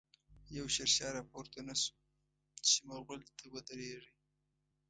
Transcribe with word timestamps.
يو” 0.55 0.65
شير 0.75 0.89
شاه 0.95 1.11
“راپورته 1.17 1.59
نه 1.67 1.75
شو، 1.81 1.93
چی” 2.65 2.77
مغل” 2.89 3.21
ته 3.37 3.45
ودريږی 3.53 4.11